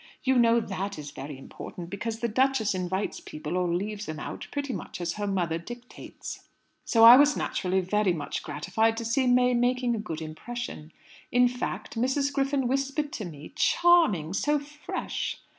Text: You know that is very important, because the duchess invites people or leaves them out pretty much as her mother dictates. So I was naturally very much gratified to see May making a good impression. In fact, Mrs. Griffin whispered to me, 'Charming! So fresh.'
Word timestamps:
You 0.23 0.35
know 0.39 0.59
that 0.59 0.97
is 0.97 1.11
very 1.11 1.37
important, 1.37 1.91
because 1.91 2.21
the 2.21 2.27
duchess 2.27 2.73
invites 2.73 3.19
people 3.19 3.55
or 3.55 3.71
leaves 3.71 4.07
them 4.07 4.19
out 4.19 4.47
pretty 4.51 4.73
much 4.73 4.99
as 4.99 5.13
her 5.13 5.27
mother 5.27 5.59
dictates. 5.59 6.47
So 6.83 7.03
I 7.03 7.17
was 7.17 7.37
naturally 7.37 7.81
very 7.81 8.11
much 8.11 8.41
gratified 8.41 8.97
to 8.97 9.05
see 9.05 9.27
May 9.27 9.53
making 9.53 9.93
a 9.93 9.99
good 9.99 10.19
impression. 10.23 10.91
In 11.31 11.47
fact, 11.47 11.95
Mrs. 11.97 12.33
Griffin 12.33 12.67
whispered 12.67 13.13
to 13.13 13.25
me, 13.25 13.53
'Charming! 13.55 14.33
So 14.33 14.57
fresh.' 14.57 15.37